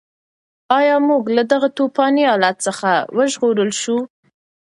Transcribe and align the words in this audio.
ایا 0.79 0.95
موږ 1.07 1.23
له 1.35 1.43
دغه 1.51 1.67
توپاني 1.77 2.23
حالت 2.29 2.57
څخه 2.67 2.89
وژغورل 3.17 3.71
شوو؟ 3.81 3.97